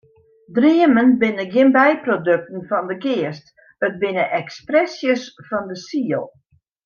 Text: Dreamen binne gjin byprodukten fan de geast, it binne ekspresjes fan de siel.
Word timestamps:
Dreamen 0.53 1.11
binne 1.23 1.43
gjin 1.51 1.69
byprodukten 1.75 2.63
fan 2.71 2.89
de 2.91 2.97
geast, 3.05 3.53
it 3.89 4.01
binne 4.05 4.25
ekspresjes 4.41 5.29
fan 5.51 5.71
de 5.73 5.79
siel. 5.85 6.27